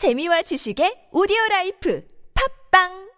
재미와 0.00 0.40
지식의 0.40 1.08
오디오 1.12 1.36
라이프 1.50 2.02
팟빵 2.70 3.10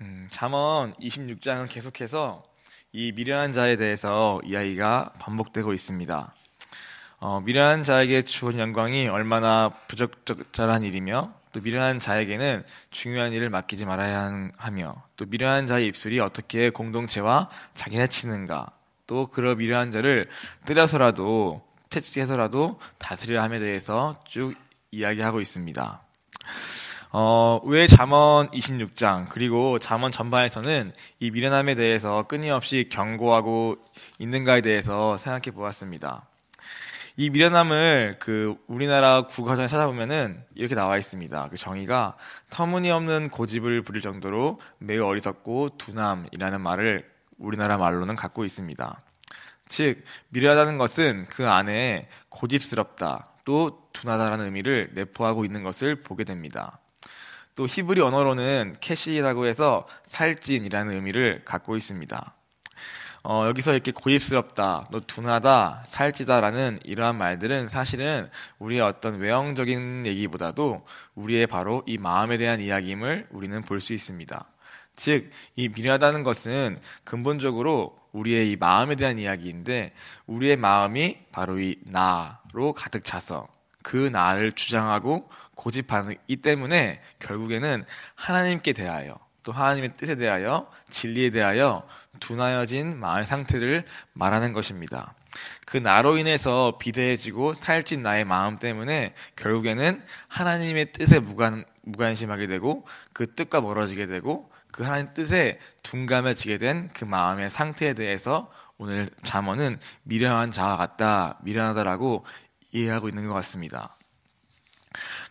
음, 0.00 0.28
잠언 0.30 0.94
26장은 0.94 1.68
계속해서 1.68 2.42
이 2.92 3.12
미련한 3.12 3.52
자에 3.52 3.76
대해서 3.76 4.40
이야기가 4.46 5.12
반복되고 5.18 5.74
있습니다. 5.74 6.34
어, 7.18 7.40
미련한 7.42 7.82
자에게 7.82 8.22
주는 8.22 8.58
영광이 8.58 9.08
얼마나 9.08 9.68
부적절한 9.88 10.84
일이며 10.84 11.34
또 11.52 11.60
미련한 11.60 11.98
자에게는 11.98 12.64
중요한 12.90 13.34
일을 13.34 13.50
맡기지 13.50 13.84
말아야 13.84 14.52
하며 14.56 15.02
또 15.16 15.26
미련한 15.26 15.66
자의 15.66 15.86
입술이 15.88 16.18
어떻게 16.18 16.70
공동체와 16.70 17.50
자기를 17.74 18.06
해치는가 18.06 18.70
또 19.06 19.26
그런 19.26 19.58
미련한 19.58 19.92
자를 19.92 20.30
때려서라도 20.64 21.60
채찍해서라도 21.90 22.80
다스려야 22.96 23.42
함에 23.42 23.58
대해서 23.58 24.18
쭉 24.24 24.54
이야기하고 24.96 25.40
있습니다. 25.40 26.00
어, 27.12 27.60
왜 27.64 27.86
잠언 27.86 28.48
26장 28.50 29.28
그리고 29.28 29.78
잠언 29.78 30.10
전반에서는 30.10 30.92
이 31.20 31.30
미련함에 31.30 31.74
대해서 31.74 32.24
끊임없이 32.24 32.88
경고하고 32.90 33.76
있는가에 34.18 34.60
대해서 34.60 35.16
생각해 35.16 35.54
보았습니다. 35.54 36.26
이 37.18 37.30
미련함을 37.30 38.16
그 38.18 38.56
우리나라 38.66 39.22
국어전에 39.22 39.68
찾아보면은 39.68 40.44
이렇게 40.54 40.74
나와 40.74 40.98
있습니다. 40.98 41.48
그 41.48 41.56
정의가 41.56 42.16
터무니없는 42.50 43.30
고집을 43.30 43.80
부릴 43.82 44.02
정도로 44.02 44.60
매우 44.78 45.06
어리석고 45.06 45.78
두남이라는 45.78 46.60
말을 46.60 47.08
우리나라 47.38 47.78
말로는 47.78 48.16
갖고 48.16 48.44
있습니다. 48.44 49.00
즉 49.68 50.04
미련하다는 50.28 50.76
것은 50.76 51.26
그 51.30 51.48
안에 51.48 52.08
고집스럽다 52.28 53.28
또 53.46 53.85
둔하다라는 53.96 54.44
의미를 54.44 54.90
내포하고 54.92 55.44
있는 55.44 55.62
것을 55.62 55.96
보게 55.96 56.24
됩니다. 56.24 56.78
또 57.54 57.66
히브리 57.66 58.02
언어로는 58.02 58.74
캐시라고 58.80 59.46
해서 59.46 59.86
살찐이라는 60.04 60.92
의미를 60.94 61.42
갖고 61.46 61.76
있습니다. 61.76 62.34
어, 63.28 63.46
여기서 63.48 63.72
이렇게 63.72 63.90
고집스럽다, 63.90 64.86
또 64.92 65.00
둔하다, 65.00 65.82
살찌다라는 65.86 66.78
이러한 66.84 67.16
말들은 67.16 67.68
사실은 67.68 68.28
우리의 68.58 68.82
어떤 68.82 69.18
외형적인 69.18 70.04
얘기보다도 70.06 70.84
우리의 71.14 71.46
바로 71.48 71.82
이 71.86 71.98
마음에 71.98 72.36
대한 72.36 72.60
이야기임을 72.60 73.28
우리는 73.30 73.62
볼 73.62 73.80
수 73.80 73.94
있습니다. 73.94 74.48
즉, 74.94 75.30
이 75.56 75.68
미련하다는 75.68 76.22
것은 76.22 76.78
근본적으로 77.04 77.98
우리의 78.12 78.52
이 78.52 78.56
마음에 78.56 78.94
대한 78.94 79.18
이야기인데, 79.18 79.92
우리의 80.26 80.56
마음이 80.56 81.18
바로 81.32 81.58
이 81.58 81.76
나로 81.84 82.74
가득 82.74 83.04
차서 83.04 83.48
그 83.86 84.08
나를 84.10 84.50
주장하고 84.50 85.30
고집하기 85.54 86.36
때문에 86.38 87.00
결국에는 87.20 87.84
하나님께 88.16 88.72
대하여 88.72 89.16
또 89.44 89.52
하나님의 89.52 89.92
뜻에 89.96 90.16
대하여 90.16 90.68
진리에 90.90 91.30
대하여 91.30 91.86
둔하여진 92.18 92.98
마음의 92.98 93.26
상태를 93.26 93.84
말하는 94.12 94.52
것입니다. 94.52 95.14
그 95.66 95.76
나로 95.76 96.18
인해서 96.18 96.78
비대해지고 96.80 97.54
살찐 97.54 98.02
나의 98.02 98.24
마음 98.24 98.58
때문에 98.58 99.14
결국에는 99.36 100.02
하나님의 100.26 100.90
뜻에 100.90 101.20
무관, 101.20 101.64
무관심하게 101.82 102.48
되고 102.48 102.84
그 103.12 103.36
뜻과 103.36 103.60
멀어지게 103.60 104.06
되고 104.06 104.50
그 104.72 104.82
하나님 104.82 105.14
뜻에 105.14 105.60
둔감해지게 105.84 106.58
된 106.58 106.90
그 106.92 107.04
마음의 107.04 107.50
상태에 107.50 107.94
대해서 107.94 108.50
오늘 108.78 109.08
잠언은 109.22 109.78
미련한 110.02 110.50
자와 110.50 110.76
같다, 110.76 111.38
미련하다라고 111.42 112.24
이해하고 112.76 113.08
있는 113.08 113.26
것 113.26 113.34
같습니다. 113.34 113.96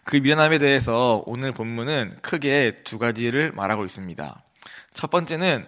그 0.03 0.17
미련함에 0.17 0.57
대해서 0.59 1.23
오늘 1.25 1.51
본문은 1.51 2.17
크게 2.21 2.81
두 2.83 2.97
가지를 2.99 3.51
말하고 3.53 3.85
있습니다. 3.85 4.43
첫 4.93 5.09
번째는 5.09 5.67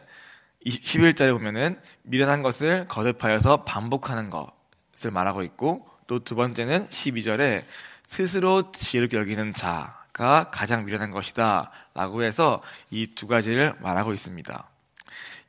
11절에 0.65 1.31
보면은 1.33 1.79
미련한 2.03 2.41
것을 2.41 2.87
거듭하여서 2.87 3.63
반복하는 3.63 4.29
것을 4.29 5.11
말하고 5.11 5.43
있고 5.43 5.87
또 6.07 6.19
두 6.19 6.35
번째는 6.35 6.87
12절에 6.87 7.63
스스로 8.03 8.71
지혜롭게 8.71 9.17
여기는 9.17 9.53
자가 9.53 10.49
가장 10.51 10.85
미련한 10.85 11.11
것이다 11.11 11.71
라고 11.93 12.23
해서 12.23 12.61
이 12.91 13.07
두 13.15 13.27
가지를 13.27 13.75
말하고 13.81 14.13
있습니다. 14.13 14.69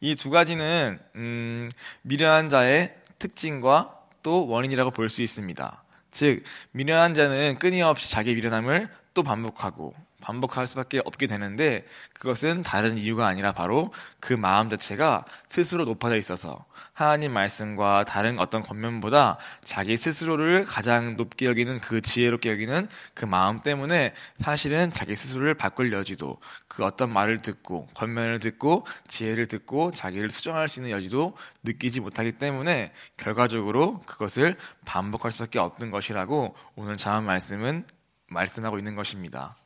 이 0.00 0.14
두 0.16 0.30
가지는 0.30 0.98
음, 1.16 1.68
미련한 2.02 2.48
자의 2.48 2.96
특징과 3.18 3.94
또 4.22 4.46
원인이라고 4.48 4.90
볼 4.92 5.08
수 5.08 5.22
있습니다. 5.22 5.82
즉 6.18 6.42
미련한 6.72 7.14
자는 7.14 7.60
끊임없이 7.60 8.10
자기 8.10 8.34
미련함을 8.34 8.88
또 9.14 9.22
반복하고 9.22 9.94
반복할 10.28 10.66
수밖에 10.66 11.00
없게 11.06 11.26
되는데 11.26 11.86
그것은 12.12 12.62
다른 12.62 12.98
이유가 12.98 13.26
아니라 13.26 13.52
바로 13.52 13.90
그 14.20 14.34
마음 14.34 14.68
자체가 14.68 15.24
스스로 15.48 15.86
높아져 15.86 16.16
있어서 16.16 16.66
하나님 16.92 17.32
말씀과 17.32 18.04
다른 18.04 18.38
어떤 18.38 18.60
겉면보다 18.60 19.38
자기 19.64 19.96
스스로를 19.96 20.66
가장 20.66 21.16
높게 21.16 21.46
여기는 21.46 21.80
그 21.80 22.02
지혜롭게 22.02 22.50
여기는 22.50 22.88
그 23.14 23.24
마음 23.24 23.62
때문에 23.62 24.12
사실은 24.36 24.90
자기 24.90 25.16
스스로를 25.16 25.54
바꿀 25.54 25.94
여지도 25.94 26.38
그 26.68 26.84
어떤 26.84 27.10
말을 27.10 27.38
듣고 27.38 27.86
겉면을 27.94 28.38
듣고 28.38 28.84
지혜를 29.06 29.46
듣고 29.46 29.92
자기를 29.92 30.30
수정할 30.30 30.68
수 30.68 30.80
있는 30.80 30.90
여지도 30.90 31.38
느끼지 31.62 32.00
못하기 32.00 32.32
때문에 32.32 32.92
결과적으로 33.16 34.00
그것을 34.04 34.56
반복할 34.84 35.32
수밖에 35.32 35.58
없는 35.58 35.90
것이라고 35.90 36.54
오늘 36.76 36.98
자한 36.98 37.24
말씀은 37.24 37.86
말씀하고 38.26 38.76
있는 38.76 38.94
것입니다. 38.94 39.56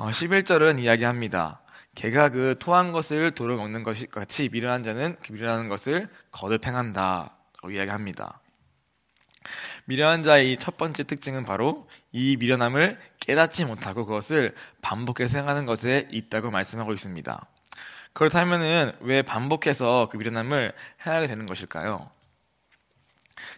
어, 0.00 0.08
11절은 0.08 0.78
이야기합니다. 0.78 1.60
개가 1.94 2.30
그 2.30 2.56
토한 2.58 2.90
것을 2.90 3.32
도로 3.32 3.58
먹는 3.58 3.82
것이 3.82 4.06
같이 4.06 4.48
미련한 4.50 4.82
자는 4.82 5.14
그 5.22 5.32
미련한 5.32 5.68
것을 5.68 6.08
거듭 6.30 6.66
행한다. 6.66 7.36
이야기합니다. 7.70 8.40
미련한 9.84 10.22
자의 10.22 10.56
첫 10.56 10.78
번째 10.78 11.02
특징은 11.02 11.44
바로 11.44 11.86
이 12.12 12.38
미련함을 12.38 12.98
깨닫지 13.20 13.66
못하고 13.66 14.06
그것을 14.06 14.54
반복해서 14.80 15.40
행하는 15.40 15.66
것에 15.66 16.08
있다고 16.10 16.50
말씀하고 16.50 16.94
있습니다. 16.94 17.46
그렇다면은 18.14 18.92
왜 19.00 19.20
반복해서 19.20 20.08
그 20.10 20.16
미련함을 20.16 20.72
행하게 21.04 21.26
되는 21.26 21.44
것일까요? 21.44 22.10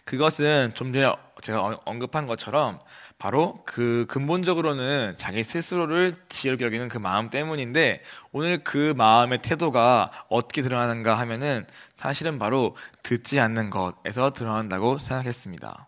그것은 0.03 0.73
좀 0.75 0.91
전에 0.91 1.09
제가 1.41 1.79
언급한 1.85 2.27
것처럼 2.27 2.81
바로 3.23 3.57
그 3.63 4.05
근본적으로는 4.09 5.13
자기 5.15 5.45
스스로를 5.45 6.11
지혜롭게 6.27 6.65
여기는 6.65 6.89
그 6.89 6.97
마음 6.97 7.29
때문인데 7.29 8.01
오늘 8.33 8.65
그 8.65 8.93
마음의 8.97 9.41
태도가 9.41 10.11
어떻게 10.27 10.61
드러나는가 10.61 11.17
하면은 11.19 11.65
사실은 11.95 12.37
바로 12.37 12.75
듣지 13.01 13.39
않는 13.39 13.69
것에서 13.69 14.33
드러난다고 14.33 14.97
생각했습니다. 14.97 15.87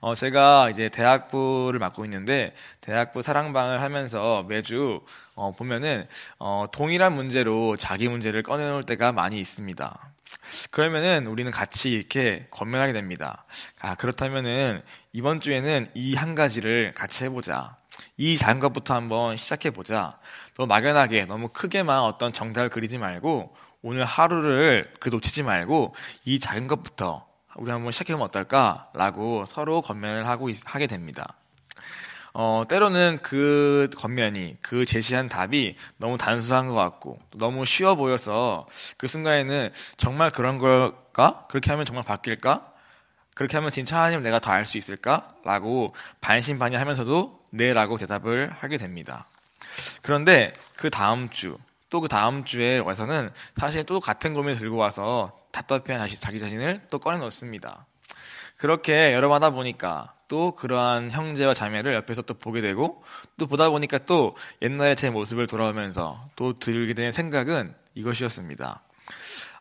어, 0.00 0.14
제가 0.14 0.70
이제 0.70 0.88
대학부를 0.88 1.78
맡고 1.80 2.06
있는데 2.06 2.54
대학부 2.80 3.20
사랑방을 3.20 3.82
하면서 3.82 4.42
매주 4.48 5.02
어, 5.34 5.52
보면은 5.54 6.06
어, 6.38 6.64
동일한 6.72 7.12
문제로 7.12 7.76
자기 7.76 8.08
문제를 8.08 8.42
꺼내놓을 8.42 8.84
때가 8.84 9.12
많이 9.12 9.38
있습니다. 9.38 10.12
그러면은 10.70 11.26
우리는 11.26 11.50
같이 11.50 11.90
이렇게 11.90 12.46
건면하게 12.50 12.92
됩니다. 12.92 13.44
아, 13.80 13.94
그렇다면은 13.94 14.82
이번 15.12 15.40
주에는 15.40 15.88
이 15.94 16.14
한 16.14 16.34
가지를 16.34 16.92
같이 16.94 17.24
해보자. 17.24 17.76
이 18.16 18.36
작은 18.36 18.60
것부터 18.60 18.94
한번 18.94 19.36
시작해보자. 19.36 20.18
너 20.56 20.66
막연하게 20.66 21.26
너무 21.26 21.48
크게만 21.48 22.00
어떤 22.00 22.32
정답을 22.32 22.68
그리지 22.68 22.98
말고 22.98 23.54
오늘 23.82 24.04
하루를 24.04 24.92
그 25.00 25.08
놓치지 25.08 25.44
말고 25.44 25.94
이 26.24 26.40
작은 26.40 26.66
것부터 26.66 27.26
우리 27.56 27.70
한번 27.70 27.92
시작해보면 27.92 28.26
어떨까라고 28.26 29.44
서로 29.46 29.82
건면을 29.82 30.26
하고 30.26 30.50
하게 30.64 30.86
됩니다. 30.86 31.34
어, 32.40 32.62
때로는 32.68 33.18
그 33.20 33.90
겉면이, 33.96 34.58
그 34.62 34.86
제시한 34.86 35.28
답이 35.28 35.74
너무 35.96 36.16
단순한 36.18 36.68
것 36.68 36.74
같고, 36.74 37.18
너무 37.34 37.64
쉬워 37.64 37.96
보여서 37.96 38.68
그 38.96 39.08
순간에는 39.08 39.72
정말 39.96 40.30
그런 40.30 40.58
걸까? 40.58 41.46
그렇게 41.50 41.72
하면 41.72 41.84
정말 41.84 42.04
바뀔까? 42.04 42.72
그렇게 43.34 43.56
하면 43.56 43.72
진짜 43.72 43.98
하나님 43.98 44.22
내가 44.22 44.38
더 44.38 44.52
알 44.52 44.66
수 44.66 44.78
있을까? 44.78 45.26
라고 45.44 45.96
반신반의 46.20 46.78
하면서도 46.78 47.40
네 47.50 47.72
라고 47.72 47.98
대답을 47.98 48.52
하게 48.60 48.76
됩니다. 48.78 49.26
그런데 50.02 50.52
그 50.76 50.90
다음 50.90 51.30
주, 51.30 51.58
또 51.90 52.00
그 52.00 52.06
다음 52.06 52.44
주에 52.44 52.78
와서는 52.78 53.30
사실 53.56 53.82
또 53.82 53.98
같은 53.98 54.34
고민을 54.34 54.60
들고 54.60 54.76
와서 54.76 55.32
답답해 55.50 55.98
자기 56.20 56.38
자신을 56.38 56.82
또 56.88 57.00
꺼내놓습니다. 57.00 57.84
그렇게 58.58 59.14
여러 59.14 59.28
번 59.28 59.36
하다 59.36 59.54
보니까 59.54 60.12
또 60.26 60.54
그러한 60.54 61.10
형제와 61.10 61.54
자매를 61.54 61.94
옆에서 61.94 62.22
또 62.22 62.34
보게 62.34 62.60
되고 62.60 63.02
또 63.38 63.46
보다 63.46 63.70
보니까 63.70 63.98
또 63.98 64.36
옛날의 64.60 64.96
제 64.96 65.08
모습을 65.08 65.46
돌아오면서 65.46 66.28
또 66.36 66.52
들게 66.52 66.92
된 66.92 67.12
생각은 67.12 67.74
이것이었습니다. 67.94 68.82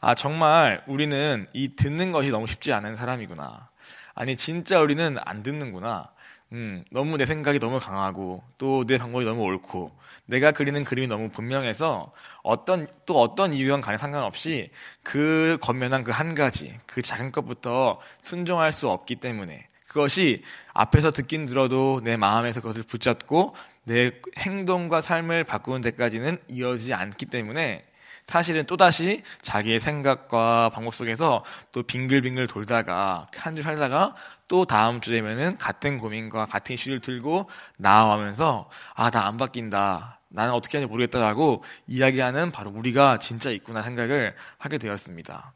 아, 0.02 0.16
정말 0.16 0.84
우리는 0.88 1.48
이 1.54 1.76
듣는 1.76 2.12
것이 2.12 2.32
너무 2.32 2.48
쉽지 2.48 2.74
않은 2.74 2.98
사람이구나. 2.98 3.70
아니, 4.16 4.36
진짜 4.36 4.82
우리는 4.82 5.16
안 5.24 5.44
듣는구나. 5.44 6.10
음, 6.54 6.84
너무 6.92 7.18
내 7.18 7.26
생각이 7.26 7.60
너무 7.60 7.78
강하고 7.80 8.42
또 8.58 8.86
내 8.88 8.98
방법이 8.98 9.26
너무 9.26 9.42
옳고 9.44 9.92
내가 10.26 10.52
그리는 10.52 10.82
그림이 10.84 11.08
너무 11.08 11.30
분명해서 11.30 12.12
어떤 12.42 12.88
또 13.06 13.20
어떤 13.20 13.54
이유건 13.54 13.82
간에 13.82 13.98
상관없이 13.98 14.72
그 15.04 15.58
겉면한 15.62 16.04
그 16.04 16.12
한 16.12 16.36
가지 16.36 16.74
그 16.86 17.02
작은 17.02 17.32
것부터 17.32 18.00
순종할 18.22 18.72
수 18.72 18.90
없기 18.90 19.18
때문에 19.18 19.68
그것이 19.88 20.44
앞에서 20.74 21.12
듣긴 21.12 21.46
들어도 21.46 22.02
내 22.04 22.18
마음에서 22.18 22.62
그것을 22.62 22.84
붙잡고 22.84 23.56
내 23.84 24.12
행동과 24.38 25.02
삶을 25.02 25.44
바꾸는 25.44 25.82
데까지는 25.82 26.38
이어지지 26.50 26.94
않기 26.94 27.26
때문에 27.28 27.84
사실은 28.28 28.66
또다시 28.66 29.24
자기의 29.42 29.80
생각과 29.80 30.70
방법 30.74 30.94
속에서 30.96 31.44
또 31.72 31.82
빙글빙글 31.84 32.48
돌다가 32.48 33.26
한 33.36 33.56
주 33.56 33.62
살다가 33.64 34.14
또 34.48 34.66
다음 34.66 35.00
주 35.02 35.12
되면은 35.12 35.58
같은 35.58 35.98
고민과 35.98 36.46
같은 36.46 36.74
이슈를 36.76 37.00
들고 37.02 37.50
나와면서 37.78 38.70
아, 38.96 39.10
나 39.10 39.28
안 39.28 39.38
바뀐다. 39.38 40.20
나는 40.30 40.54
어떻게 40.54 40.78
하는지 40.78 40.92
모르겠다라고 40.92 41.64
이야기하는 41.88 42.52
바로 42.52 42.70
우리가 42.72 43.18
진짜 43.20 43.50
있구나 43.50 43.82
생각을 43.82 44.36
하게 44.58 44.78
되었습니다. 44.78 45.54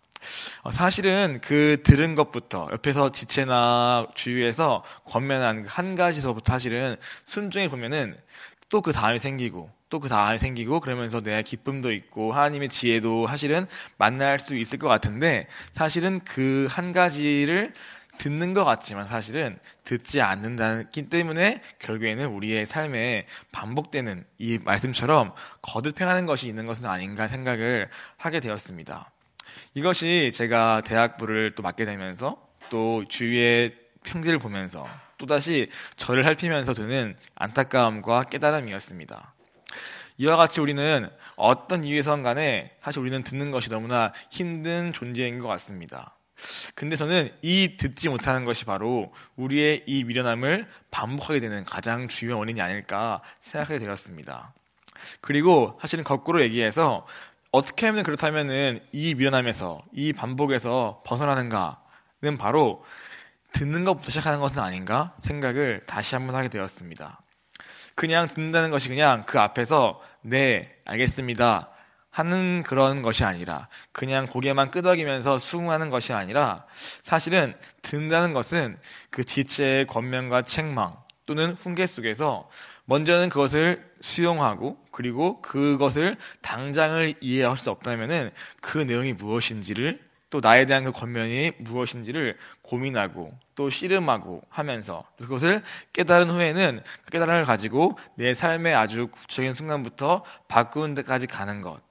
어, 0.64 0.72
사실은 0.72 1.40
그 1.42 1.82
들은 1.84 2.16
것부터 2.16 2.70
옆에서 2.72 3.12
지체나 3.12 4.08
주위에서 4.16 4.84
권면한 5.06 5.66
한 5.68 5.96
가지서부터 5.96 6.54
사실은 6.54 6.96
순종해 7.26 7.68
보면은 7.70 8.18
또 8.70 8.82
그 8.82 8.94
다음이 8.94 9.20
생기고 9.20 9.70
또 9.92 10.00
그 10.00 10.10
다음이 10.10 10.40
생기고 10.40 10.80
그러면서 10.80 11.22
내 11.22 11.44
기쁨도 11.44 11.92
있고 11.92 12.34
하나님의 12.34 12.70
지혜도 12.70 13.28
사실은 13.28 13.68
만날 13.98 14.40
수 14.40 14.56
있을 14.56 14.80
것 14.80 14.88
같은데 14.88 15.48
사실은 15.74 16.20
그 16.22 16.68
한 16.72 16.94
가지를 16.94 17.74
듣는 18.18 18.54
것 18.54 18.64
같지만 18.64 19.08
사실은 19.08 19.58
듣지 19.84 20.22
않는다기 20.22 21.10
때문에 21.10 21.62
결국에는 21.80 22.28
우리의 22.28 22.66
삶에 22.66 23.26
반복되는 23.52 24.24
이 24.38 24.60
말씀처럼 24.64 25.34
거듭 25.62 26.00
행하는 26.00 26.26
것이 26.26 26.48
있는 26.48 26.66
것은 26.66 26.88
아닌가 26.88 27.28
생각을 27.28 27.90
하게 28.18 28.40
되었습니다. 28.40 29.12
이것이 29.74 30.32
제가 30.34 30.82
대학부를 30.82 31.56
또 31.56 31.64
맡게 31.64 31.84
되면서 31.86 32.38
또 32.70 33.04
주위의 33.10 33.76
평지를 34.04 34.40
보면서 34.40 34.88
또다시 35.18 35.70
저를 35.98 36.24
살피면서 36.24 36.74
드는 36.74 37.18
안타까움과 37.36 38.24
깨달음이었습니다. 38.26 39.34
이와 40.18 40.38
같이 40.38 40.62
우리는 40.62 41.10
어떤 41.36 41.84
이유에선 41.84 42.24
간에 42.24 42.76
사실 42.82 43.02
우리는 43.02 43.24
듣는 43.24 43.52
것이 43.52 43.70
너무나 43.70 44.14
힘든 44.30 44.94
존재인 44.94 45.40
것 45.40 45.48
같습니다. 45.48 46.16
근데 46.76 46.96
저는 46.96 47.32
이 47.42 47.78
듣지 47.78 48.10
못하는 48.10 48.46
것이 48.46 48.66
바로 48.66 49.14
우리의 49.36 49.84
이 49.86 50.04
미련함을 50.04 50.68
반복하게 50.90 51.40
되는 51.40 51.64
가장 51.64 52.08
중요한 52.08 52.40
원인이 52.40 52.62
아닐까 52.62 53.22
생각하게 53.42 53.80
되었습니다. 53.80 54.54
그리고 55.22 55.78
사실은 55.82 56.04
거꾸로 56.04 56.42
얘기해서 56.42 57.06
어떻게 57.52 57.86
하면 57.88 58.04
그렇다면은 58.04 58.80
이 58.92 59.14
미련함에서 59.16 59.82
이 59.94 60.14
반복에서 60.14 61.04
벗어나는가는 61.06 62.38
바로 62.40 62.84
듣는 63.52 63.84
것부터 63.84 64.10
시작하는 64.10 64.40
것은 64.40 64.62
아닌가 64.64 65.14
생각을 65.18 65.82
다시 65.86 66.16
한번 66.16 66.36
하게 66.36 66.48
되었습니다. 66.48 67.22
그냥 67.96 68.28
듣는다는 68.28 68.72
것이 68.72 68.90
그냥 68.90 69.24
그 69.26 69.40
앞에서 69.40 70.02
네 70.22 70.76
알겠습니다 70.86 71.70
하는 72.10 72.62
그런 72.64 73.02
것이 73.02 73.24
아니라 73.24 73.68
그냥 73.92 74.28
고개만 74.28 74.72
끄덕이면서 74.72 75.38
수긍하는 75.38 75.90
것이 75.90 76.14
아니라 76.14 76.66
사실은 77.04 77.54
듣는다는 77.82 78.34
것은 78.34 78.78
그 79.10 79.24
지체의 79.24 79.88
권면과 79.88 80.42
책망 80.44 80.96
또는 81.26 81.54
훈계 81.54 81.88
속에서 81.88 82.50
먼저는 82.86 83.30
그것을 83.30 83.90
수용하고 84.02 84.78
그리고 84.92 85.42
그것을 85.42 86.18
당장을 86.42 87.14
이해할 87.22 87.58
수 87.58 87.72
없다면은 87.72 88.32
그 88.62 88.80
내용이 88.80 89.14
무엇인지를 89.14 90.11
또 90.32 90.40
나에 90.40 90.66
대한 90.66 90.86
그 90.86 90.92
권면이 90.92 91.52
무엇인지를 91.60 92.38
고민하고 92.64 93.38
또 93.54 93.70
씨름하고 93.70 94.42
하면서 94.50 95.04
그것을 95.20 95.62
깨달은 95.94 96.32
후에는 96.32 96.82
그 97.04 97.12
깨달음을 97.12 97.44
가지고 97.44 97.98
내 98.16 98.34
삶의 98.34 98.74
아주 98.74 99.08
구체적인 99.08 99.54
순간부터 99.54 100.24
바꾸는 100.48 100.96
데까지 100.96 101.28
가는 101.28 101.62
것. 101.62 101.82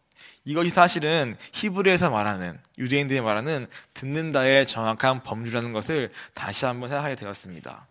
이것이 0.46 0.70
사실은 0.70 1.36
히브리에서 1.52 2.10
말하는 2.10 2.58
유대인들이 2.78 3.20
말하는 3.20 3.66
듣는다의 3.92 4.66
정확한 4.66 5.22
범주라는 5.22 5.74
것을 5.74 6.10
다시 6.32 6.64
한번 6.64 6.88
생각하게 6.88 7.14
되었습니다. 7.16 7.86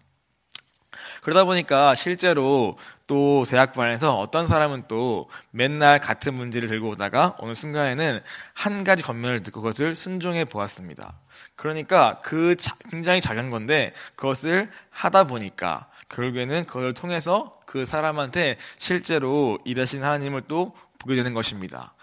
그러다 1.21 1.43
보니까 1.43 1.95
실제로 1.95 2.77
또 3.07 3.43
대학반에서 3.47 4.19
어떤 4.19 4.45
사람은 4.45 4.83
또 4.87 5.29
맨날 5.51 5.99
같은 5.99 6.33
문제를 6.35 6.67
들고 6.67 6.89
오다가 6.89 7.35
어느 7.39 7.53
순간에는 7.53 8.21
한 8.53 8.83
가지 8.83 9.01
겉면을 9.01 9.41
듣고 9.43 9.61
그것을 9.61 9.95
순종해 9.95 10.45
보았습니다. 10.45 11.13
그러니까 11.55 12.19
그 12.23 12.55
굉장히 12.91 13.21
작은 13.21 13.49
건데 13.49 13.93
그것을 14.15 14.69
하다 14.91 15.25
보니까 15.25 15.87
결국에는 16.09 16.65
그걸 16.65 16.93
통해서 16.93 17.55
그 17.65 17.85
사람한테 17.85 18.57
실제로 18.77 19.57
일하신 19.65 20.03
하나님을 20.03 20.43
또 20.47 20.75
보게 20.99 21.15
되는 21.15 21.33
것입니다. 21.33 21.93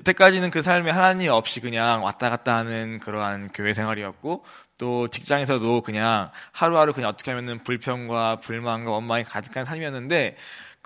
여태까지는 0.00 0.50
그 0.50 0.62
삶에 0.62 0.90
하나님 0.90 1.30
없이 1.30 1.60
그냥 1.60 2.02
왔다 2.04 2.30
갔다 2.30 2.56
하는 2.56 3.00
그러한 3.00 3.50
교회 3.52 3.72
생활이었고 3.72 4.44
또 4.78 5.08
직장에서도 5.08 5.82
그냥 5.82 6.30
하루하루 6.52 6.92
그냥 6.92 7.10
어떻게 7.10 7.30
하면은 7.32 7.62
불평과 7.62 8.36
불만과 8.36 8.92
원망이 8.92 9.24
가득한 9.24 9.64
삶이었는데 9.64 10.36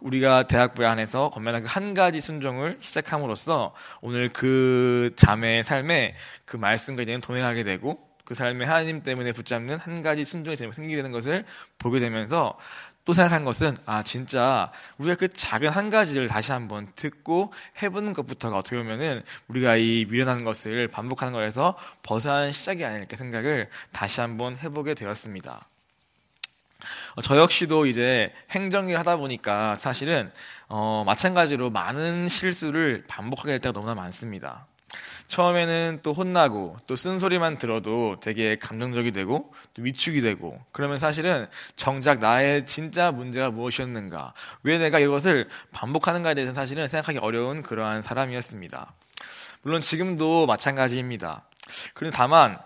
우리가 0.03 0.45
대학부에 0.45 0.87
안에서 0.87 1.31
건면한 1.31 1.63
그 1.63 1.69
한 1.69 1.95
가지 1.95 2.21
순종을 2.21 2.79
시작함으로써 2.81 3.73
오늘 4.01 4.29
그 4.29 5.13
자매의 5.17 5.63
삶에 5.63 6.17
그 6.45 6.57
말씀과 6.57 7.03
이제는 7.03 7.21
동행하게 7.21 7.63
되고 7.63 8.01
그 8.25 8.35
삶에 8.35 8.65
하나님 8.65 9.03
때문에 9.03 9.33
붙잡는 9.33 9.79
한 9.79 10.03
가지 10.03 10.25
순종이 10.25 10.57
생기게 10.57 10.97
되는 10.97 11.13
것을 11.13 11.45
보게 11.79 12.01
되면서 12.01 12.59
또 13.05 13.13
생각한 13.13 13.45
것은 13.45 13.77
아 13.85 14.03
진짜 14.03 14.73
우리가 14.99 15.17
그 15.17 15.29
작은 15.29 15.69
한 15.69 15.91
가지를 15.91 16.27
다시 16.27 16.53
한번 16.53 16.91
듣고 16.97 17.53
해보는 17.83 18.15
것부터가 18.15 18.57
어떻게 18.57 18.77
보면은 18.77 19.23
우리가 19.49 19.77
이 19.77 20.07
미련한 20.09 20.45
것을 20.45 20.89
반복하는 20.89 21.35
것에서 21.35 21.77
벗어나는 22.03 22.53
시작이 22.53 22.85
아닐까 22.85 23.17
생각을 23.17 23.69
다시 23.93 24.21
한번 24.21 24.57
해보게 24.57 24.95
되었습니다. 24.95 25.69
어, 27.17 27.23
저 27.23 27.37
역시도 27.39 27.87
이제 27.87 28.33
행정일 28.51 28.99
하다 28.99 29.17
보니까 29.17 29.75
사실은 29.77 30.33
어, 30.69 31.05
마찬가지로 31.07 31.71
많은 31.71 32.29
실수를 32.29 33.05
반복하게 33.07 33.53
될 33.53 33.61
때가 33.61 33.73
너무나 33.73 33.95
많습니다. 33.95 34.67
처음에는 35.29 36.01
또 36.03 36.13
혼나고 36.13 36.77
또 36.87 36.97
쓴소리만 36.97 37.59
들어도 37.59 38.17
되게 38.21 38.57
감정적이 38.57 39.13
되고 39.13 39.53
또 39.75 39.83
위축이 39.83 40.21
되고 40.21 40.59
그러면 40.73 40.99
사실은 40.99 41.47
정작 41.77 42.21
나의 42.21 42.67
진짜 42.67 43.11
문제가 43.11 43.51
무엇이었는가 43.51 44.35
왜 44.63 44.79
내가 44.79 44.99
이것을 44.99 45.49
반복하는가에 45.73 46.35
대해서 46.35 46.55
사실은 46.55 46.87
생각하기 46.87 47.19
어려운 47.19 47.63
그러한 47.63 48.03
사람이었습니다. 48.03 48.93
물론 49.63 49.81
지금도 49.81 50.47
마찬가지입니다. 50.47 51.49
그런데 51.95 52.17
다만 52.17 52.59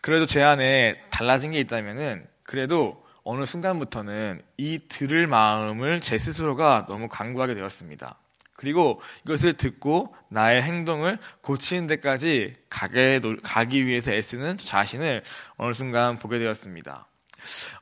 그래도 0.00 0.26
제 0.26 0.42
안에 0.42 1.00
달라진 1.10 1.52
게 1.52 1.60
있다면은 1.60 2.26
그래도 2.42 3.04
어느 3.22 3.44
순간부터는 3.44 4.42
이 4.56 4.78
들을 4.88 5.26
마음을 5.26 6.00
제 6.00 6.18
스스로가 6.18 6.86
너무 6.88 7.08
강구하게 7.08 7.54
되었습니다. 7.54 8.19
그리고 8.60 9.00
이것을 9.24 9.54
듣고 9.54 10.14
나의 10.28 10.60
행동을 10.60 11.18
고치는 11.40 11.86
데까지 11.86 12.52
가게, 12.68 13.18
가기 13.42 13.86
위해서 13.86 14.12
애쓰는 14.12 14.58
자신을 14.58 15.22
어느 15.56 15.72
순간 15.72 16.18
보게 16.18 16.38
되었습니다. 16.38 17.08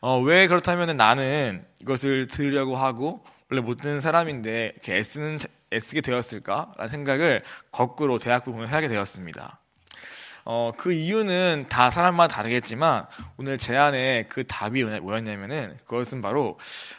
어, 0.01 0.21
왜 0.21 0.47
그렇다면 0.47 0.97
나는 0.97 1.65
이것을 1.81 2.29
들으려고 2.29 2.77
하고 2.77 3.25
원래 3.51 3.61
못 3.61 3.79
듣는 3.81 4.01
사람인데 4.01 4.73
이렇게 4.75 4.97
애쓰는, 4.97 5.41
애쓰게 5.73 6.01
되었을까라는 6.01 6.89
생각을 6.89 7.43
거꾸로 7.73 8.21
대학부 8.21 8.53
보면 8.53 8.69
하게 8.69 8.87
되었습니다. 8.87 9.59
어, 10.45 10.73
그 10.77 10.93
이유는 10.93 11.67
다 11.69 11.91
사람마다 11.91 12.37
다르겠지만 12.37 13.07
오늘 13.37 13.59
제 13.59 13.77
안에 13.77 14.27
그 14.29 14.47
답이 14.47 14.85
뭐였냐면은 14.85 15.77
그것은 15.87 16.23
바로 16.23 16.57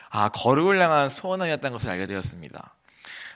아, 0.10 0.28
거룩을 0.30 0.82
향한 0.82 1.08
소원이었다는 1.08 1.72
것을 1.72 1.92
알게 1.92 2.08
되었습니다. 2.08 2.76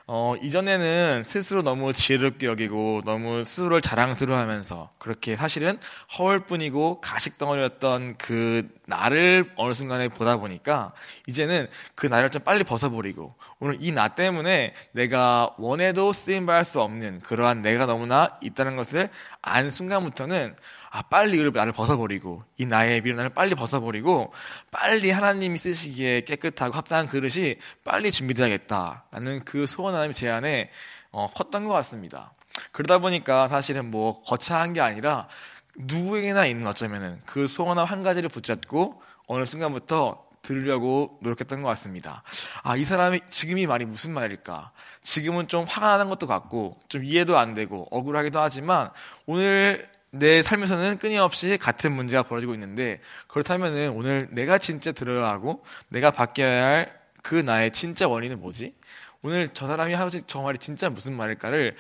어, 0.06 0.36
이전에는 0.42 1.24
스스로 1.26 1.62
너무 1.62 1.94
지혜롭게 1.94 2.46
여기고 2.46 3.04
너무 3.06 3.46
스스로를 3.46 3.80
자랑스러워하면서 3.80 4.90
그렇게 4.98 5.38
사실은 5.38 5.80
허울뿐이고 6.18 7.00
가식덩어리였던 7.00 8.18
그 8.18 8.68
나를 8.86 9.50
어느 9.56 9.74
순간에 9.74 10.10
보다 10.10 10.36
보니까 10.36 10.92
이제는 11.28 11.70
그 11.96 12.08
나를 12.08 12.32
좀 12.32 12.42
빨리 12.44 12.66
벗어버리고 12.66 13.34
오늘 13.60 13.78
이 13.80 13.94
나 13.94 14.10
때문에 14.10 14.74
내가 14.92 15.54
원해도 15.58 16.12
쓰임 16.12 16.46
받을 16.46 16.66
수 16.66 16.82
없는 16.82 17.22
그러한 17.22 17.62
내가 17.62 17.86
너무나 17.86 18.38
있다는 18.42 18.76
것을 18.76 19.08
안 19.42 19.70
순간부터는 19.70 20.56
아 20.96 21.02
빨리 21.02 21.40
이걸 21.40 21.52
나를 21.52 21.74
벗어버리고 21.74 22.44
이 22.60 22.68
나의 22.68 23.02
미련함을 23.02 23.32
빨리 23.32 23.56
벗어버리고 23.56 24.32
빨리 24.70 25.10
하나님이 25.10 25.58
쓰시기에 25.58 26.22
깨끗하고 26.22 26.76
합당한 26.76 27.08
그릇이 27.08 27.56
빨리 27.84 28.12
준비돼야겠다라는 28.12 29.44
그 29.44 29.66
소원 29.66 29.96
하나님의 29.96 30.14
제안에 30.14 30.70
어, 31.10 31.32
컸던 31.34 31.66
것 31.66 31.74
같습니다. 31.74 32.34
그러다 32.72 33.00
보니까 33.00 33.48
사실은 33.48 33.90
뭐 33.90 34.22
거창한 34.22 34.74
게 34.74 34.82
아니라 34.82 35.28
누구에게나 35.76 36.46
있는 36.46 36.68
어쩌면은 36.68 37.20
그 37.26 37.48
소원함 37.48 37.86
한 37.86 38.04
가지를 38.04 38.30
붙잡고 38.30 39.02
어느 39.26 39.46
순간부터 39.46 40.24
들으려고 40.44 41.18
노력했던 41.22 41.64
것 41.64 41.70
같습니다. 41.70 42.22
아, 42.62 42.76
이 42.76 42.84
사람이 42.84 43.22
지금 43.30 43.58
이 43.58 43.66
말이 43.66 43.86
무슨 43.86 44.14
말일까? 44.14 44.74
지금은 45.02 45.48
좀 45.48 45.64
화가 45.64 45.88
나는 45.88 46.10
것도 46.10 46.28
같고, 46.28 46.78
좀 46.90 47.06
이해도 47.06 47.38
안 47.40 47.54
되고, 47.54 47.88
억울하기도 47.92 48.42
하지만, 48.42 48.90
오늘 49.26 49.90
내 50.14 50.44
삶에서는 50.44 50.98
끊임없이 51.00 51.58
같은 51.58 51.92
문제가 51.92 52.24
벌어지고 52.24 52.54
있는데, 52.54 53.02
그렇다면은 53.28 53.92
오늘 53.92 54.28
내가 54.32 54.58
진짜 54.58 54.92
들어야 54.92 55.28
하고, 55.30 55.64
내가 55.90 56.12
바뀌어야 56.12 56.66
할 56.66 57.04
그 57.24 57.36
나의 57.36 57.72
진짜 57.72 58.08
원인은 58.08 58.42
뭐지? 58.42 58.76
오늘 59.24 59.48
저 59.54 59.66
사람이 59.66 59.94
하지 59.94 60.24
저 60.28 60.42
말이 60.42 60.58
진짜 60.60 60.90
무슨 60.90 61.16
말일까를 61.16 61.76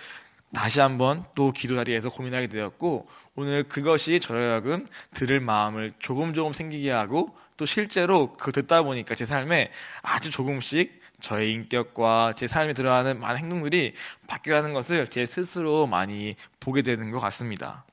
다시 0.54 0.80
한번 0.80 1.26
또 1.36 1.52
기도 1.52 1.76
자리에서 1.76 2.10
고민하게 2.10 2.48
되었고 2.48 3.08
오늘 3.36 3.64
그것이 3.64 4.20
저여하금 4.20 4.88
들을 5.14 5.40
마음을 5.42 5.92
조금 6.00 6.34
조금 6.34 6.54
생기게 6.54 6.92
하고 6.92 7.36
또 7.58 7.66
실제로 7.66 8.34
그 8.34 8.52
듣다 8.52 8.84
보니까 8.84 9.16
제 9.16 9.26
삶에 9.26 9.72
아주 10.02 10.32
조금씩 10.32 11.02
저의 11.20 11.52
인격과 11.52 12.34
제 12.36 12.48
삶에 12.48 12.74
들어가는 12.74 13.20
많은 13.20 13.42
행동들이 13.42 13.94
바뀌어가는 14.28 14.74
것을 14.74 15.08
제 15.08 15.26
스스로 15.26 15.88
많이 15.88 16.36
보게 16.60 16.82
되는 16.82 17.12
것 17.12 17.20
같습니다. 17.20 17.84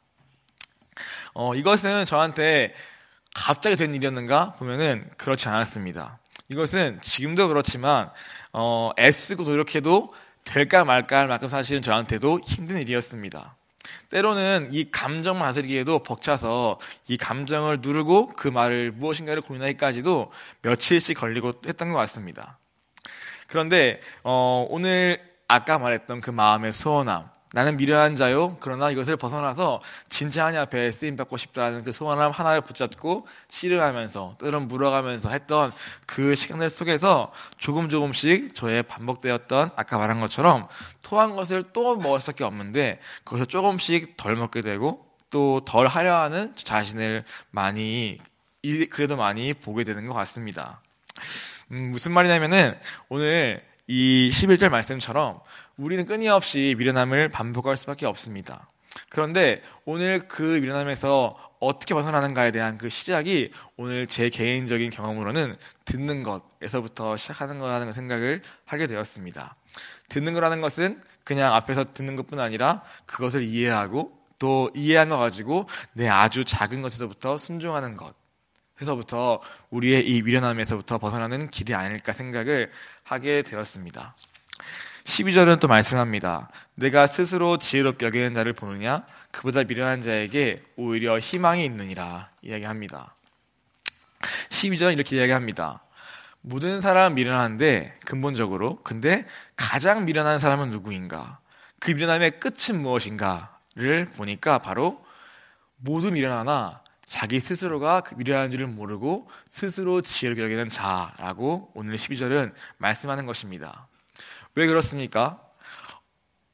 어, 1.35 1.55
이것은 1.55 2.05
저한테 2.05 2.75
갑자기 3.35 3.77
된 3.77 3.95
일이었는가 3.95 4.55
보면은 4.55 5.09
그렇지 5.17 5.49
않았습니다. 5.49 6.19
이것은 6.49 6.99
지금도 7.01 7.49
그렇지만 7.49 8.11
어, 8.53 8.91
애쓰고 8.99 9.45
노력해도 9.45 10.13
될까 10.45 10.85
말까 10.85 11.19
할 11.19 11.29
만큼 11.29 11.49
사실은 11.49 11.83
저한테도 11.83 12.41
힘든 12.45 12.81
일이었습니다. 12.81 13.55
때로는 14.11 14.69
이 14.73 14.91
감정 14.91 15.39
마스리기에도 15.39 16.03
벅차서 16.03 16.81
이 17.07 17.17
감정을 17.17 17.79
누르고 17.81 18.29
그 18.29 18.49
말을 18.49 18.91
무엇인가를 18.93 19.43
고민하기까지도 19.43 20.33
며칠씩 20.63 21.17
걸리고 21.17 21.53
했던 21.67 21.91
것 21.91 21.99
같습니다. 21.99 22.59
그런데 23.47 24.01
어, 24.25 24.67
오늘 24.69 25.21
아까 25.47 25.79
말했던 25.79 26.21
그 26.21 26.31
마음의 26.31 26.73
소원함, 26.73 27.29
나는 27.53 27.77
미련한 27.77 28.15
자요. 28.15 28.57
그러나 28.61 28.91
이것을 28.91 29.17
벗어나서 29.17 29.83
진짜 30.09 30.43
하나님 30.43 30.61
앞에 30.61 30.91
쓰임 30.93 31.17
받고 31.17 31.37
싶다는 31.37 31.83
그 31.83 31.91
소원함 31.91 32.31
하나를 32.31 32.61
붙잡고 32.61 33.27
씨름하면서 33.51 34.37
때론 34.41 34.69
물어가면서 34.69 35.31
했던 35.31 35.73
그 36.07 36.35
시간들 36.37 36.71
속에서 36.71 37.33
조금 37.59 37.89
조금씩 37.89 38.55
저의 38.55 38.85
반복되었던 38.85 39.71
아까 39.75 39.99
말한 39.99 40.21
것처럼 40.21 40.69
토한 41.03 41.35
것을 41.35 41.65
또 41.73 41.97
먹을 41.97 42.21
수밖에 42.21 42.45
없는데 42.45 43.01
그것을 43.25 43.47
조금씩 43.47 44.17
덜 44.17 44.37
먹게 44.37 44.61
되고 44.61 45.05
또 45.31 45.61
덜 45.65 45.87
하려 45.87 46.21
하는 46.23 46.55
자신을 46.57 47.25
많이 47.51 48.19
그래도 48.91 49.17
많이 49.17 49.55
보게 49.55 49.85
되는 49.85 50.05
것 50.05 50.13
같습니다. 50.13 50.81
음, 51.73 51.91
무슨 51.93 52.13
말이냐면은 52.13 52.79
오늘 53.09 53.65
이 53.93 54.31
11절 54.33 54.69
말씀처럼 54.69 55.41
우리는 55.77 56.07
끊임없이 56.07 56.77
미련함을 56.79 57.29
반복할 57.29 57.77
수밖에 57.77 58.07
없습니다. 58.07 58.69
그런데 59.09 59.63
오늘 59.85 60.21
그 60.29 60.61
미련함에서 60.63 61.37
어떻게 61.59 61.93
벗어나는가에 61.95 62.53
대한 62.53 62.79
그 62.79 62.89
시작이 62.89 63.51
오늘 63.77 64.07
제 64.07 64.31
개인적인 64.31 64.91
경험으로는 64.91 65.57
듣는 65.87 66.23
것에서부터 66.23 67.17
시작하는 67.17 67.59
거라는 67.59 67.91
생각을 67.91 68.43
하게 68.65 68.87
되었습니다. 68.87 69.57
듣는 70.09 70.35
거라는 70.35 70.61
것은 70.61 71.03
그냥 71.25 71.53
앞에서 71.53 71.83
듣는 71.83 72.15
것뿐 72.15 72.39
아니라 72.39 72.85
그것을 73.07 73.43
이해하고 73.43 74.13
또 74.39 74.71
이해한 74.73 75.09
거 75.09 75.19
가지고 75.19 75.69
내 75.95 76.09
아주 76.09 76.45
작은 76.45 76.81
것에서부터 76.83 77.39
순종하는 77.39 77.97
것. 77.97 78.20
해서부터 78.81 79.41
우리의 79.71 80.09
이 80.09 80.23
미련함에서부터 80.23 80.99
벗어나는 80.99 81.51
길이 81.51 81.75
아닐까 81.75 82.13
생각을 82.13 82.71
하게 83.03 83.43
되었습니다. 83.43 84.15
12절은 85.05 85.61
또 85.61 85.69
말씀합니다. 85.69 86.49
내가 86.75 87.07
스스로 87.07 87.59
지혜롭게 87.59 88.07
여기는 88.07 88.35
자를 88.35 88.53
보느냐? 88.53 89.05
그보다 89.33 89.65
미련한 89.65 90.03
자에게 90.03 90.63
오히려 90.77 91.19
희망이 91.19 91.65
있느니라. 91.65 92.31
이야기합니다. 92.43 93.15
12절은 94.51 94.93
이렇게 94.93 95.17
이야기합니다. 95.17 95.83
모든 96.43 96.81
사람은 96.81 97.17
미련한데, 97.17 97.99
근본적으로. 98.07 98.81
근데 98.83 99.27
가장 99.57 100.05
미련한 100.05 100.39
사람은 100.39 100.71
누구인가? 100.71 101.39
그 101.79 101.91
미련함의 101.91 102.41
끝은 102.41 102.81
무엇인가를 102.81 104.11
보니까 104.17 104.59
바로 104.59 105.05
모두 105.77 106.13
미련하나 106.13 106.83
자기 107.11 107.41
스스로가 107.41 108.03
그 108.03 108.15
미련한 108.15 108.53
줄을 108.53 108.69
모르고 108.69 109.29
스스로 109.49 110.01
지혜롭게 110.01 110.45
여기는 110.45 110.71
자라고 110.71 111.73
오늘 111.75 111.97
12절은 111.97 112.55
말씀하는 112.79 113.27
것입니다. 113.27 113.89
왜 114.55 114.69
그렇습니까? 114.69 115.41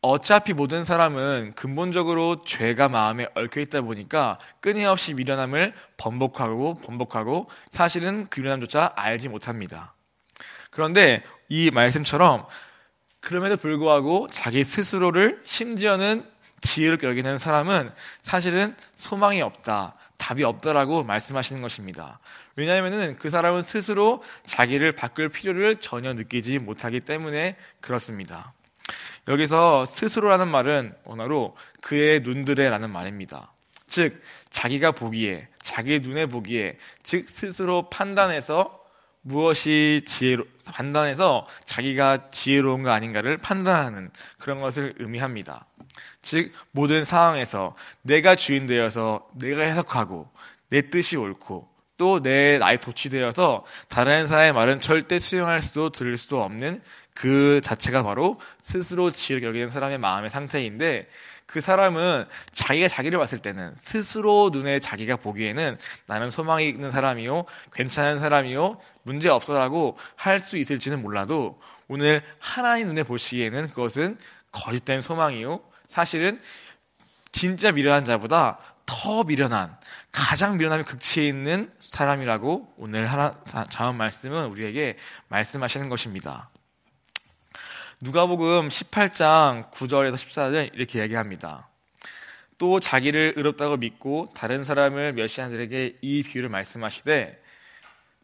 어차피 0.00 0.54
모든 0.54 0.82
사람은 0.82 1.52
근본적으로 1.56 2.42
죄가 2.42 2.88
마음에 2.88 3.26
얽혀 3.34 3.60
있다 3.60 3.82
보니까 3.82 4.38
끊임없이 4.60 5.12
미련함을 5.12 5.74
번복하고 5.98 6.76
번복하고 6.76 7.50
사실은 7.68 8.26
그 8.30 8.40
미련함조차 8.40 8.94
알지 8.96 9.28
못합니다. 9.28 9.92
그런데 10.70 11.22
이 11.50 11.70
말씀처럼 11.70 12.46
그럼에도 13.20 13.58
불구하고 13.58 14.26
자기 14.30 14.64
스스로를 14.64 15.42
심지어는 15.44 16.24
지혜롭게 16.62 17.06
여기는 17.06 17.36
사람은 17.36 17.92
사실은 18.22 18.74
소망이 18.96 19.42
없다. 19.42 19.95
답이 20.16 20.44
없다라고 20.44 21.02
말씀하시는 21.04 21.62
것입니다. 21.62 22.20
왜냐하면 22.56 23.16
그 23.16 23.30
사람은 23.30 23.62
스스로 23.62 24.22
자기를 24.46 24.92
바꿀 24.92 25.28
필요를 25.28 25.76
전혀 25.76 26.14
느끼지 26.14 26.58
못하기 26.58 27.00
때문에 27.00 27.56
그렇습니다. 27.80 28.52
여기서 29.28 29.84
스스로라는 29.86 30.48
말은 30.48 30.94
원어로 31.04 31.56
그의 31.82 32.20
눈들에라는 32.20 32.90
말입니다. 32.90 33.52
즉 33.88 34.20
자기가 34.50 34.92
보기에 34.92 35.48
자기 35.60 36.00
눈에 36.00 36.26
보기에 36.26 36.78
즉 37.02 37.28
스스로 37.28 37.88
판단해서 37.90 38.85
무엇이 39.26 40.02
지혜로 40.06 40.44
판단해서 40.66 41.46
자기가 41.64 42.28
지혜로운가 42.28 42.94
아닌가를 42.94 43.36
판단하는 43.38 44.10
그런 44.38 44.60
것을 44.60 44.94
의미합니다. 44.98 45.66
즉 46.22 46.52
모든 46.70 47.04
상황에서 47.04 47.74
내가 48.02 48.36
주인 48.36 48.66
되어서 48.66 49.28
내가 49.34 49.62
해석하고 49.62 50.30
내 50.68 50.90
뜻이 50.90 51.16
옳고 51.16 51.68
또 51.98 52.20
내 52.20 52.58
나에 52.58 52.76
도취되어서 52.76 53.64
다른 53.88 54.26
사람의 54.26 54.52
말은 54.52 54.80
절대 54.80 55.18
수용할 55.18 55.60
수도 55.60 55.90
들을 55.90 56.16
수도 56.16 56.42
없는 56.42 56.82
그 57.14 57.60
자체가 57.64 58.02
바로 58.02 58.38
스스로 58.60 59.10
지혜를 59.10 59.48
여기는 59.48 59.70
사람의 59.70 59.98
마음의 59.98 60.30
상태인데 60.30 61.08
그 61.46 61.60
사람은 61.60 62.26
자기가 62.52 62.88
자기를 62.88 63.18
봤을 63.18 63.38
때는 63.38 63.72
스스로 63.76 64.50
눈에 64.52 64.80
자기가 64.80 65.16
보기에는 65.16 65.78
나는 66.06 66.30
소망이 66.30 66.68
있는 66.68 66.90
사람이요, 66.90 67.44
괜찮은 67.72 68.18
사람이요, 68.18 68.78
문제 69.04 69.28
없어라고 69.28 69.96
할 70.16 70.40
수 70.40 70.58
있을지는 70.58 71.00
몰라도 71.00 71.60
오늘 71.88 72.22
하나님 72.38 72.88
눈에 72.88 73.04
보시기에는 73.04 73.68
그것은 73.70 74.18
거짓된 74.52 75.00
소망이요, 75.00 75.60
사실은 75.88 76.40
진짜 77.32 77.70
미련한 77.72 78.04
자보다 78.04 78.58
더 78.86 79.24
미련한 79.24 79.76
가장 80.12 80.56
미련함의 80.56 80.84
극치에 80.84 81.26
있는 81.26 81.70
사람이라고 81.78 82.74
오늘 82.78 83.06
하나 83.06 83.34
자언 83.68 83.96
말씀은 83.96 84.46
우리에게 84.46 84.96
말씀하시는 85.28 85.88
것입니다. 85.88 86.50
누가복음 88.06 88.68
18장 88.68 89.68
9절에서 89.72 90.14
14절 90.14 90.70
이렇게 90.74 91.00
얘기합니다. 91.00 91.66
또 92.56 92.78
자기를 92.78 93.34
의롭다고 93.36 93.78
믿고 93.78 94.28
다른 94.32 94.62
사람을 94.62 95.14
멸시한 95.14 95.50
자들에게 95.50 95.96
이 96.02 96.22
비유를 96.22 96.48
말씀하시되 96.48 97.42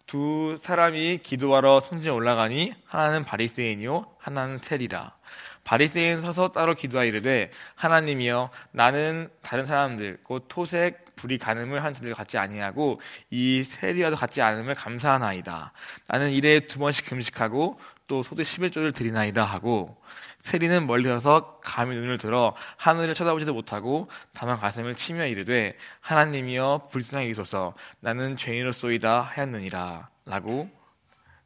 두 0.06 0.54
사람이 0.56 1.18
기도하러 1.24 1.80
성전에 1.80 2.14
올라가니 2.14 2.74
하나는 2.86 3.24
바리새인이요 3.24 4.06
하나는 4.20 4.58
세리라 4.58 5.16
바리새인 5.64 6.20
서서 6.20 6.52
따로 6.52 6.74
기도하 6.74 7.02
이르되 7.02 7.50
하나님이여 7.74 8.50
나는 8.70 9.30
다른 9.42 9.66
사람들 9.66 10.18
곧 10.22 10.44
토색 10.46 11.16
불이 11.16 11.38
가늠을 11.38 11.84
한 11.84 11.94
자들 11.94 12.14
같지 12.14 12.38
아니하고 12.38 13.00
이 13.30 13.62
세리와도 13.62 14.16
같지 14.16 14.42
않음을 14.42 14.74
감사하나이다. 14.74 15.72
나는 16.08 16.30
일에 16.30 16.60
두 16.60 16.78
번씩 16.78 17.06
금식하고 17.06 17.78
또 18.12 18.22
소득 18.22 18.42
11조를 18.42 18.94
드리나이다 18.94 19.42
하고 19.42 19.96
세리는 20.40 20.86
멀리서 20.86 21.60
감히 21.62 21.96
눈을 21.96 22.18
들어 22.18 22.54
하늘을 22.76 23.14
쳐다보지도 23.14 23.54
못하고 23.54 24.06
다만 24.34 24.60
가슴을 24.60 24.94
치며 24.94 25.24
이르되 25.24 25.78
하나님이여 26.02 26.88
불쌍히 26.92 27.24
여기소서 27.24 27.74
나는 28.00 28.36
죄인으로소이다 28.36 29.22
하였느니라 29.22 30.10
라고 30.26 30.68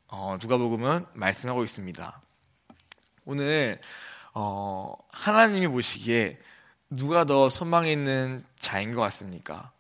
어, 0.09 0.39
누가복음은 0.43 1.07
말씀하고 1.13 1.63
있습니다. 1.63 2.21
오늘 3.27 3.81
어, 4.35 4.93
하나님이 5.13 5.69
보시기에 5.69 6.37
누가 6.91 7.25
더 7.25 7.49
소망이 7.49 7.93
있는 7.93 8.45
자인 8.59 8.93
것 8.93 9.03
같습니까? 9.03 9.71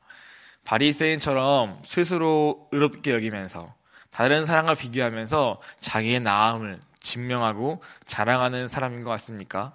바리새인처럼 0.64 1.80
스스로 1.84 2.68
의롭게 2.70 3.12
여기면서 3.12 3.74
다른 4.16 4.46
사람과 4.46 4.74
비교하면서 4.74 5.60
자기의 5.78 6.20
나음을 6.20 6.80
증명하고 7.00 7.82
자랑하는 8.06 8.66
사람인 8.66 9.04
것 9.04 9.10
같습니까? 9.10 9.74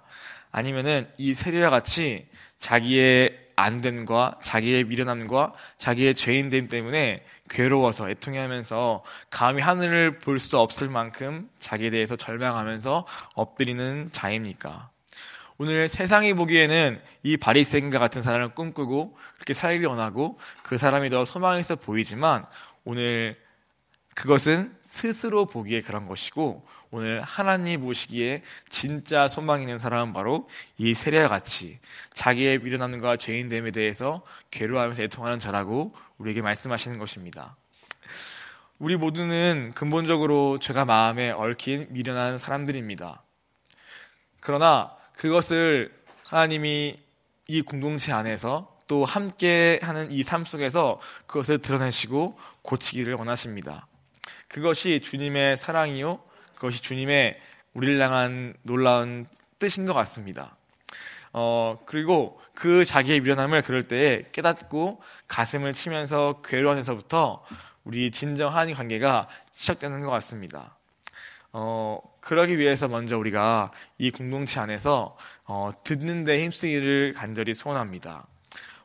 아니면은 0.50 1.06
이 1.16 1.32
세리와 1.32 1.70
같이 1.70 2.26
자기의 2.58 3.38
안됨과 3.54 4.40
자기의 4.42 4.82
미련함과 4.86 5.52
자기의 5.76 6.16
죄인됨 6.16 6.66
때문에 6.66 7.24
괴로워서 7.50 8.10
애통해하면서 8.10 9.04
감히 9.30 9.62
하늘을 9.62 10.18
볼 10.18 10.40
수 10.40 10.58
없을 10.58 10.88
만큼 10.88 11.48
자기에 11.60 11.90
대해서 11.90 12.16
절망하면서 12.16 13.06
엎드리는 13.34 14.08
자입니까? 14.10 14.90
오늘 15.58 15.88
세상이 15.88 16.34
보기에는 16.34 17.00
이 17.22 17.36
바리새인과 17.36 18.00
같은 18.00 18.22
사람을 18.22 18.56
꿈꾸고 18.56 19.16
그렇게 19.34 19.54
살기 19.54 19.84
원하고 19.84 20.36
그 20.64 20.78
사람이 20.78 21.10
더 21.10 21.24
소망이 21.24 21.60
있어 21.60 21.76
보이지만 21.76 22.44
오늘 22.84 23.40
그것은 24.14 24.76
스스로 24.82 25.46
보기에 25.46 25.80
그런 25.80 26.06
것이고 26.06 26.66
오늘 26.90 27.22
하나님 27.22 27.80
보시기에 27.80 28.42
진짜 28.68 29.26
소망 29.26 29.62
있는 29.62 29.78
사람은 29.78 30.12
바로 30.12 30.48
이 30.76 30.92
세례와 30.92 31.28
같이 31.28 31.78
자기의 32.12 32.58
미련함과 32.58 33.16
죄인됨에 33.16 33.70
대해서 33.70 34.22
괴로워하면서 34.50 35.02
애통하는 35.04 35.38
자라고 35.38 35.94
우리에게 36.18 36.42
말씀하시는 36.42 36.98
것입니다. 36.98 37.56
우리 38.78 38.96
모두는 38.96 39.72
근본적으로 39.74 40.58
죄가 40.58 40.84
마음에 40.84 41.30
얽힌 41.30 41.86
미련한 41.90 42.36
사람들입니다. 42.36 43.22
그러나 44.40 44.94
그것을 45.16 45.94
하나님이 46.24 46.98
이 47.46 47.62
공동체 47.62 48.12
안에서 48.12 48.76
또 48.88 49.04
함께 49.04 49.78
하는 49.82 50.10
이 50.10 50.24
삶 50.24 50.44
속에서 50.44 51.00
그것을 51.26 51.58
드러내시고 51.58 52.38
고치기를 52.62 53.14
원하십니다. 53.14 53.86
그것이 54.52 55.00
주님의 55.00 55.56
사랑이요. 55.56 56.20
그것이 56.54 56.82
주님의 56.82 57.40
우리를 57.72 57.98
향한 58.00 58.52
놀라운 58.62 59.24
뜻인 59.58 59.86
것 59.86 59.94
같습니다. 59.94 60.56
어, 61.32 61.78
그리고 61.86 62.38
그 62.54 62.84
자기의 62.84 63.20
미련함을 63.20 63.62
그럴 63.62 63.82
때에 63.82 64.26
깨닫고 64.30 65.00
가슴을 65.26 65.72
치면서 65.72 66.42
괴로워해서부터 66.44 67.42
우리 67.84 68.10
진정 68.10 68.52
하나님 68.52 68.74
관계가 68.74 69.26
시작되는 69.54 70.02
것 70.02 70.10
같습니다. 70.10 70.76
어, 71.54 71.98
그러기 72.20 72.58
위해서 72.58 72.88
먼저 72.88 73.16
우리가 73.16 73.72
이 73.96 74.10
공동체 74.10 74.60
안에서 74.60 75.16
어, 75.46 75.70
듣는 75.82 76.24
데 76.24 76.42
힘쓰기를 76.42 77.14
간절히 77.14 77.54
소원합니다. 77.54 78.26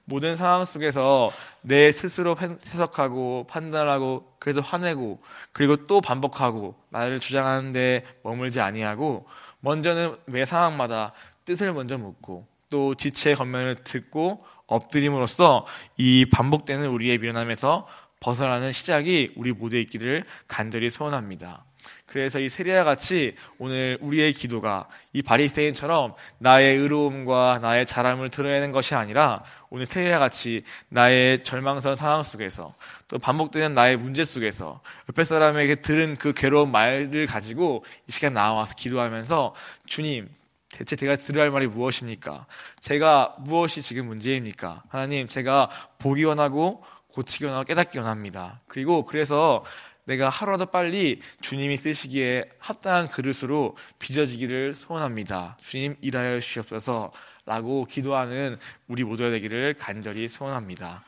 모든 0.09 0.37
상황 0.37 0.63
속에서 0.63 1.31
내 1.61 1.91
스스로 1.91 2.37
해석하고 2.39 3.45
판단하고 3.49 4.35
그래서 4.39 4.61
화내고 4.61 5.21
그리고 5.51 5.85
또 5.85 5.99
반복하고 5.99 6.75
나를 6.89 7.19
주장하는데 7.19 8.05
머물지 8.23 8.61
아니하고 8.61 9.25
먼저는 9.59 10.15
매 10.25 10.45
상황마다 10.45 11.11
뜻을 11.43 11.73
먼저 11.73 11.97
묻고 11.97 12.47
또 12.69 12.95
지체의 12.95 13.35
겉면을 13.35 13.83
듣고 13.83 14.45
엎드림으로써 14.65 15.65
이 15.97 16.25
반복되는 16.31 16.87
우리의 16.87 17.17
미련함에서 17.17 17.85
벗어나는 18.21 18.71
시작이 18.71 19.33
우리 19.35 19.51
모두의 19.51 19.81
있기를 19.83 20.23
간절히 20.47 20.89
소원합니다. 20.89 21.66
그래서 22.05 22.39
이 22.39 22.49
세리와 22.49 22.83
같이 22.83 23.35
오늘 23.57 23.97
우리의 24.01 24.33
기도가 24.33 24.87
이 25.13 25.21
바리새인처럼 25.21 26.15
나의 26.37 26.77
의로움과 26.77 27.59
나의 27.61 27.85
자랑을 27.85 28.29
드러내는 28.29 28.71
것이 28.71 28.95
아니라 28.95 29.43
오늘 29.69 29.85
세리와 29.85 30.19
같이 30.19 30.63
나의 30.89 31.43
절망스러운 31.43 31.95
상황 31.95 32.23
속에서 32.23 32.73
또 33.07 33.19
반복되는 33.19 33.73
나의 33.73 33.97
문제 33.97 34.25
속에서 34.25 34.81
옆에 35.09 35.23
사람에게 35.23 35.75
들은 35.75 36.15
그 36.15 36.33
괴로운 36.33 36.71
말을 36.71 37.25
가지고 37.25 37.83
이 38.07 38.11
시간 38.11 38.33
나와서 38.33 38.75
기도하면서 38.75 39.55
주님 39.85 40.29
대체 40.69 40.95
제가 40.95 41.15
들어야 41.15 41.45
할 41.45 41.51
말이 41.51 41.65
무엇입니까? 41.67 42.45
제가 42.79 43.35
무엇이 43.39 43.81
지금 43.81 44.07
문제입니까? 44.07 44.83
하나님, 44.89 45.27
제가 45.27 45.69
보기 45.97 46.23
원하고 46.23 46.83
고치기 47.13 47.45
원하고 47.45 47.63
깨닫기 47.63 47.97
원합니다. 47.97 48.61
그리고 48.67 49.05
그래서 49.05 49.63
내가 50.07 50.29
하루라도 50.29 50.67
빨리 50.67 51.21
주님이 51.41 51.75
쓰시기에 51.75 52.45
합당한 52.59 53.09
그릇으로 53.09 53.75
빚어지기를 53.99 54.73
소원합니다. 54.73 55.57
주님 55.61 55.97
일하여 55.99 56.39
주시옵소서 56.39 57.11
라고 57.45 57.83
기도하는 57.85 58.57
우리 58.87 59.03
모두가 59.03 59.29
되기를 59.31 59.73
간절히 59.73 60.29
소원합니다. 60.29 61.03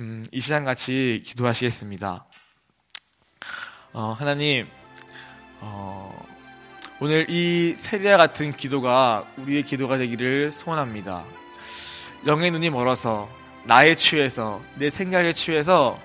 음, 0.00 0.26
이 0.30 0.40
시간 0.40 0.64
같이 0.64 1.22
기도하시겠습니다. 1.24 2.26
어, 3.94 4.16
하나님, 4.18 4.68
어, 5.60 6.26
오늘 7.00 7.30
이 7.30 7.74
세리와 7.76 8.18
같은 8.18 8.52
기도가 8.54 9.24
우리의 9.38 9.62
기도가 9.62 9.96
되기를 9.96 10.52
소원합니다. 10.52 11.24
영의 12.26 12.50
눈이 12.50 12.68
멀어서 12.70 13.28
나의 13.64 13.96
취해서 13.96 14.62
내 14.74 14.90
생각에 14.90 15.32
취해서 15.32 15.98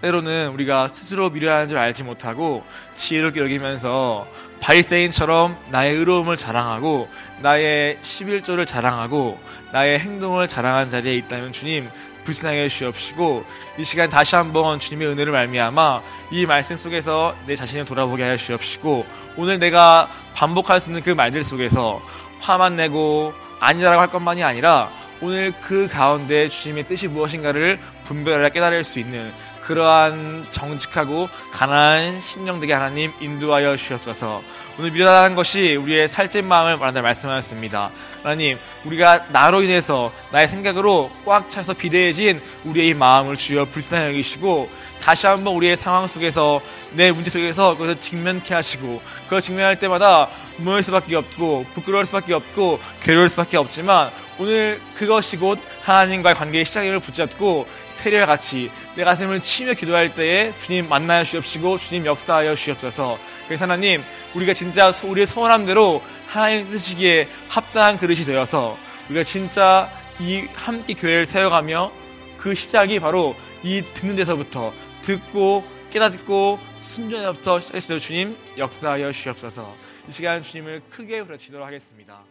때로는 0.00 0.48
우리가 0.48 0.88
스스로 0.88 1.30
미련한 1.30 1.68
줄 1.68 1.78
알지 1.78 2.04
못하고 2.04 2.64
지혜롭게 2.94 3.40
여기면서 3.40 4.26
바리새인처럼 4.60 5.56
나의 5.70 5.94
의로움을 5.96 6.36
자랑하고 6.36 7.08
나의 7.40 7.98
11조를 8.02 8.66
자랑하고 8.66 9.38
나의 9.72 9.98
행동을 9.98 10.48
자랑한 10.48 10.90
자리에 10.90 11.14
있다면 11.16 11.52
주님 11.52 11.88
불쌍하게 12.24 12.68
주시옵시고 12.68 13.44
이 13.78 13.84
시간 13.84 14.10
다시 14.10 14.36
한번 14.36 14.78
주님의 14.78 15.08
은혜를 15.08 15.32
말미암아 15.32 16.02
이 16.32 16.46
말씀 16.46 16.76
속에서 16.76 17.34
내 17.46 17.56
자신을 17.56 17.84
돌아보게 17.86 18.22
하여 18.22 18.36
주옵시고 18.36 19.06
오늘 19.36 19.58
내가 19.58 20.08
반복할 20.34 20.80
수 20.80 20.88
있는 20.88 21.02
그 21.02 21.10
말들 21.10 21.42
속에서 21.42 22.02
화만 22.40 22.76
내고 22.76 23.32
아니라고 23.58 24.00
할 24.00 24.10
것만이 24.10 24.42
아니라 24.44 24.90
오늘 25.22 25.52
그 25.60 25.86
가운데 25.86 26.48
주님의 26.48 26.86
뜻이 26.86 27.08
무엇인가를 27.08 27.78
분별하여 28.04 28.48
깨달을 28.50 28.84
수 28.84 29.00
있는 29.00 29.32
그러한 29.70 30.48
정직하고 30.50 31.28
가난한 31.52 32.20
심령되게 32.20 32.72
하나님 32.72 33.12
인도하여 33.20 33.76
주시옵소서. 33.76 34.42
오늘 34.76 34.90
미련한 34.90 35.36
것이 35.36 35.76
우리의 35.76 36.08
살찐 36.08 36.44
마음을 36.44 36.76
말한다 36.76 37.02
말씀하셨습니다. 37.02 37.92
하나님, 38.24 38.58
우리가 38.84 39.26
나로 39.28 39.62
인해서 39.62 40.12
나의 40.32 40.48
생각으로 40.48 41.12
꽉 41.24 41.48
차서 41.48 41.74
비대해진 41.74 42.42
우리의 42.64 42.94
마음을 42.94 43.36
주여 43.36 43.66
불쌍히 43.66 44.08
여기시고 44.08 44.68
다시 45.00 45.28
한번 45.28 45.54
우리의 45.54 45.76
상황 45.76 46.08
속에서 46.08 46.60
내 46.90 47.12
문제 47.12 47.30
속에서 47.30 47.74
그것을 47.74 47.96
직면케 47.96 48.52
하시고 48.52 49.00
그걸 49.24 49.40
직면할 49.40 49.78
때마다 49.78 50.28
무너질 50.56 50.82
수밖에 50.82 51.14
없고 51.14 51.64
부끄러울 51.74 52.06
수밖에 52.06 52.34
없고 52.34 52.80
괴로울 53.04 53.28
수밖에 53.30 53.56
없지만 53.56 54.10
오늘 54.40 54.80
그것이 54.94 55.36
곧 55.36 55.60
하나님과의 55.82 56.34
관계의 56.34 56.64
시작임을 56.64 56.98
붙잡고 56.98 57.66
세례와 58.00 58.26
같이 58.26 58.70
내 58.96 59.04
가슴을 59.04 59.40
치며 59.42 59.74
기도할 59.74 60.14
때에 60.14 60.52
주님 60.58 60.88
만나여 60.88 61.24
주옵시고 61.24 61.78
주님 61.78 62.06
역사하여 62.06 62.54
주옵소서. 62.54 63.18
그래서 63.46 63.64
하나님 63.64 64.02
우리가 64.34 64.52
진짜 64.52 64.92
우리의 65.04 65.26
소원한 65.26 65.64
대로 65.64 66.02
하나님 66.26 66.64
쓰시기에 66.64 67.28
합당한 67.48 67.98
그릇이 67.98 68.24
되어서 68.24 68.76
우리가 69.08 69.22
진짜 69.22 69.90
이 70.18 70.46
함께 70.54 70.94
교회를 70.94 71.26
세워가며 71.26 71.92
그 72.36 72.54
시작이 72.54 72.98
바로 73.00 73.36
이 73.62 73.82
듣는 73.94 74.16
데서부터 74.16 74.72
듣고 75.02 75.64
깨닫고 75.90 76.58
순전에부터 76.76 77.60
시작했어요. 77.60 77.98
주님 77.98 78.36
역사하여 78.58 79.12
주옵소서. 79.12 79.74
이 80.08 80.12
시간 80.12 80.42
주님을 80.42 80.82
크게 80.90 81.24
부르짖도록 81.24 81.66
하겠습니다. 81.66 82.22